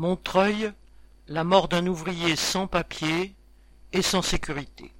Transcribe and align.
Montreuil, 0.00 0.72
la 1.28 1.44
mort 1.44 1.68
d'un 1.68 1.86
ouvrier 1.86 2.34
sans 2.34 2.66
papier 2.66 3.34
et 3.92 4.00
sans 4.00 4.22
sécurité. 4.22 4.94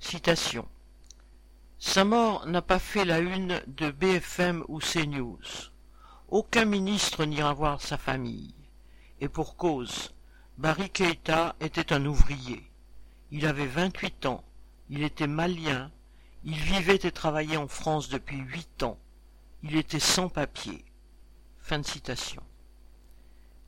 Citation. 0.00 0.66
Sa 1.78 2.02
mort 2.02 2.46
n'a 2.46 2.62
pas 2.62 2.78
fait 2.78 3.04
la 3.04 3.18
une 3.18 3.60
de 3.66 3.90
BFM 3.90 4.64
ou 4.68 4.78
CNews. 4.78 5.36
Aucun 6.28 6.64
ministre 6.64 7.26
n'ira 7.26 7.52
voir 7.52 7.82
sa 7.82 7.98
famille. 7.98 8.54
Et 9.20 9.28
pour 9.28 9.54
cause, 9.54 10.14
Barry 10.56 10.88
Keita 10.88 11.54
était 11.60 11.92
un 11.92 12.06
ouvrier. 12.06 12.64
Il 13.32 13.44
avait 13.44 13.66
vingt-huit 13.66 14.24
ans, 14.24 14.44
il 14.88 15.02
était 15.02 15.26
malien, 15.26 15.90
il 16.42 16.56
vivait 16.56 17.00
et 17.02 17.12
travaillait 17.12 17.58
en 17.58 17.68
France 17.68 18.08
depuis 18.08 18.38
huit 18.38 18.82
ans. 18.82 18.98
Il 19.62 19.76
était 19.76 20.00
sans 20.00 20.30
papier. 20.30 20.86
Fin 21.58 21.80
de 21.80 21.86
citation. 21.86 22.42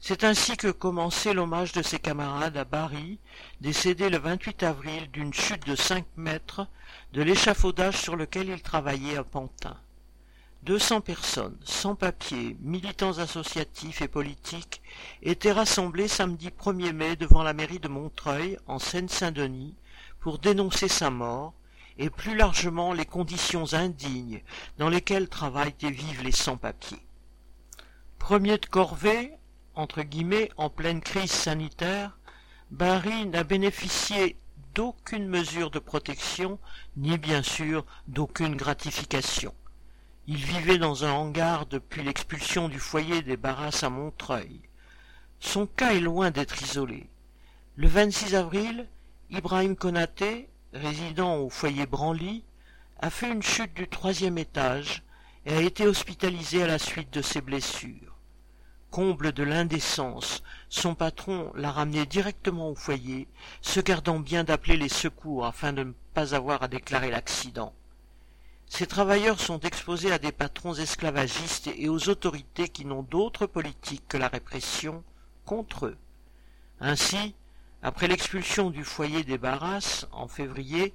C'est 0.09 0.23
ainsi 0.23 0.57
que 0.57 0.70
commençait 0.70 1.34
l'hommage 1.34 1.73
de 1.73 1.82
ses 1.82 1.98
camarades 1.98 2.56
à 2.56 2.64
Barry, 2.64 3.19
décédé 3.60 4.09
le 4.09 4.19
28 4.19 4.62
avril 4.62 5.10
d'une 5.10 5.34
chute 5.34 5.66
de 5.66 5.74
cinq 5.74 6.05
mètres 6.16 6.69
de 7.12 7.23
l'échafaudage 7.23 7.97
sur 7.97 8.14
lequel 8.14 8.48
il 8.48 8.62
travaillait 8.62 9.16
à 9.16 9.24
Pantin. 9.24 9.77
Deux 10.62 10.78
cents 10.78 11.00
personnes, 11.00 11.59
sans 11.64 11.97
papier, 11.97 12.56
militants 12.61 13.19
associatifs 13.19 14.00
et 14.00 14.06
politiques, 14.06 14.80
étaient 15.24 15.50
rassemblées 15.50 16.06
samedi 16.06 16.50
1er 16.50 16.92
mai 16.92 17.16
devant 17.16 17.42
la 17.42 17.52
mairie 17.52 17.80
de 17.80 17.88
Montreuil, 17.88 18.61
en 18.69 18.78
Seine-Saint-Denis, 18.78 19.75
pour 20.20 20.38
dénoncer 20.38 20.86
sa 20.86 21.11
mort, 21.11 21.52
et 21.98 22.11
plus 22.11 22.36
largement 22.36 22.92
les 22.92 23.06
conditions 23.06 23.73
indignes 23.73 24.45
dans 24.78 24.88
lesquelles 24.88 25.28
travaillent 25.28 25.75
et 25.83 25.91
vivent 25.91 26.23
les 26.23 26.30
sans-papiers. 26.30 27.05
Premier 28.20 28.59
de 28.59 28.66
corvée, 28.66 29.33
entre 29.76 30.02
guillemets, 30.02 30.50
en 30.56 30.70
pleine 30.70 31.02
crise 31.02 31.30
sanitaire, 31.30 32.18
Barry 32.70 33.26
n'a 33.26 33.44
bénéficié 33.44 34.36
d'aucune 34.74 35.28
mesure 35.28 35.70
de 35.70 35.78
protection, 35.78 36.58
ni 36.96 37.18
bien 37.18 37.42
sûr 37.42 37.84
d'aucune 38.08 38.56
gratification. 38.56 39.55
Il 40.27 40.38
vivait 40.38 40.78
dans 40.78 41.05
un 41.05 41.12
hangar 41.12 41.66
depuis 41.66 42.02
l'expulsion 42.02 42.68
du 42.68 42.80
foyer 42.80 43.22
des 43.22 43.36
Barras 43.36 43.80
à 43.83 43.91
Montreuil. 43.91 44.62
Son 45.41 45.66
cas 45.66 45.92
est 45.92 46.00
loin 46.00 46.30
d'être 46.30 46.61
isolé. 46.62 47.08
Le 47.77 47.86
26 47.86 48.34
avril, 48.34 48.88
Ibrahim 49.30 49.77
Konaté, 49.77 50.48
résident 50.72 51.36
au 51.36 51.50
foyer 51.50 51.86
Branly, 51.86 52.44
a 52.98 53.11
fait 53.11 53.30
une 53.30 53.42
chute 53.42 53.74
du 53.74 53.88
troisième 53.88 54.38
étage 54.38 55.02
et 55.44 55.55
a 55.55 55.61
été 55.61 55.86
hospitalisé 55.86 56.62
à 56.62 56.66
la 56.66 56.78
suite 56.78 57.12
de 57.12 57.22
ses 57.22 57.42
blessures. 57.42 58.16
Comble 58.97 59.33
de 59.33 59.42
l'indécence, 59.42 60.42
son 60.70 60.94
patron 60.94 61.52
l'a 61.55 61.70
ramené 61.70 62.06
directement 62.06 62.70
au 62.70 62.75
foyer, 62.75 63.28
se 63.61 63.78
gardant 63.80 64.19
bien 64.20 64.42
d'appeler 64.42 64.78
les 64.78 64.89
secours 64.89 65.44
afin 65.44 65.75
de 65.75 65.83
ne 65.84 65.92
pas 66.14 66.34
avoir 66.34 66.62
à 66.62 66.69
déclarer 66.69 67.11
l'accident. 67.11 67.74
Ces 68.67 68.86
travailleurs 68.86 69.39
sont 69.39 69.61
exposés 69.61 70.12
à 70.12 70.19
des 70.19 70.33
patrons 70.33 70.72
esclavagistes 70.72 71.67
et 71.77 71.91
aux 71.91 72.08
autorités 72.08 72.70
qui 72.70 72.86
n'ont 72.86 73.02
d'autre 73.02 73.44
politique 73.44 74.08
que 74.08 74.17
la 74.17 74.28
répression 74.28 75.05
contre 75.44 75.89
eux. 75.89 75.98
Ainsi, 76.80 77.34
après 77.83 78.08
l'expulsion 78.08 78.70
du 78.70 78.83
foyer 78.83 79.24
des 79.24 79.36
Barras 79.36 80.06
en 80.11 80.27
février, 80.27 80.94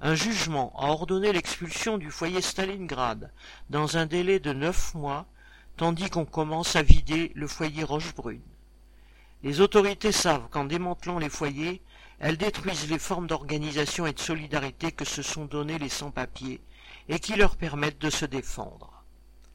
un 0.00 0.14
jugement 0.14 0.72
a 0.78 0.86
ordonné 0.86 1.32
l'expulsion 1.32 1.98
du 1.98 2.12
foyer 2.12 2.42
Stalingrad 2.42 3.32
dans 3.70 3.96
un 3.96 4.06
délai 4.06 4.38
de 4.38 4.52
neuf 4.52 4.94
mois 4.94 5.26
tandis 5.76 6.10
qu'on 6.10 6.24
commence 6.24 6.76
à 6.76 6.82
vider 6.82 7.32
le 7.34 7.46
foyer 7.46 7.84
Rochebrune. 7.84 8.42
Les 9.42 9.60
autorités 9.60 10.12
savent 10.12 10.48
qu'en 10.50 10.64
démantelant 10.64 11.18
les 11.18 11.30
foyers, 11.30 11.80
elles 12.18 12.36
détruisent 12.36 12.90
les 12.90 12.98
formes 12.98 13.26
d'organisation 13.26 14.06
et 14.06 14.12
de 14.12 14.18
solidarité 14.20 14.92
que 14.92 15.06
se 15.06 15.22
sont 15.22 15.46
données 15.46 15.78
les 15.78 15.88
sans-papiers 15.88 16.60
et 17.08 17.18
qui 17.18 17.34
leur 17.34 17.56
permettent 17.56 18.00
de 18.00 18.10
se 18.10 18.26
défendre. 18.26 19.02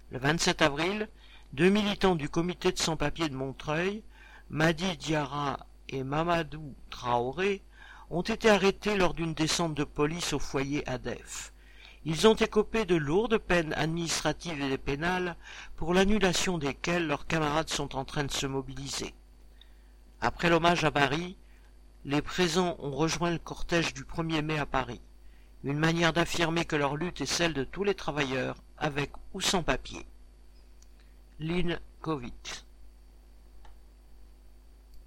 Le 0.09 0.17
27 0.17 0.61
avril, 0.63 1.07
deux 1.53 1.69
militants 1.69 2.15
du 2.15 2.27
comité 2.27 2.71
de 2.71 2.79
sans-papiers 2.79 3.29
de 3.29 3.35
Montreuil, 3.35 4.03
Madi 4.49 4.97
Diarra 4.97 5.59
et 5.89 6.03
Mamadou 6.03 6.73
Traoré, 6.89 7.61
ont 8.09 8.21
été 8.21 8.49
arrêtés 8.49 8.97
lors 8.97 9.13
d'une 9.13 9.33
descente 9.33 9.75
de 9.75 9.83
police 9.83 10.33
au 10.33 10.39
foyer 10.39 10.87
ADEF. 10.87 11.53
Ils 12.07 12.27
ont 12.27 12.35
écopé 12.35 12.85
de 12.85 12.95
lourdes 12.95 13.39
peines 13.39 13.73
administratives 13.73 14.61
et 14.61 14.77
pénales 14.77 15.35
pour 15.75 15.93
l'annulation 15.93 16.59
desquelles 16.59 17.07
leurs 17.07 17.25
camarades 17.25 17.69
sont 17.69 17.95
en 17.95 18.05
train 18.05 18.23
de 18.23 18.31
se 18.31 18.45
mobiliser. 18.45 19.15
Après 20.21 20.49
l'hommage 20.49 20.83
à 20.83 20.91
Paris, 20.91 21.35
les 22.05 22.21
présents 22.21 22.77
ont 22.77 22.91
rejoint 22.91 23.31
le 23.31 23.39
cortège 23.39 23.95
du 23.95 24.03
1er 24.03 24.43
mai 24.43 24.59
à 24.59 24.67
Paris, 24.67 25.01
une 25.63 25.79
manière 25.79 26.13
d'affirmer 26.13 26.65
que 26.65 26.75
leur 26.75 26.95
lutte 26.95 27.21
est 27.21 27.25
celle 27.25 27.53
de 27.53 27.63
tous 27.63 27.83
les 27.83 27.95
travailleurs, 27.95 28.57
avec 28.77 29.11
ou 29.33 29.41
sans 29.41 29.63
papier. 29.63 30.05
Lynn 31.39 31.79